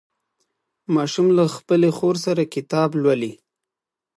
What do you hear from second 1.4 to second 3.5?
خپلې خور سره کتاب لولي